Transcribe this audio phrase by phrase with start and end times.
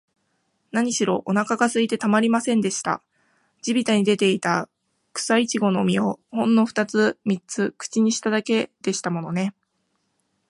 [0.71, 3.03] なにしろ、おなかがすいてたまりませんでした。
[3.61, 4.67] 地びたに出ていた、
[5.13, 9.53] くさいちごの実を、ほんのふたつ三つ口にしただけでしたものね。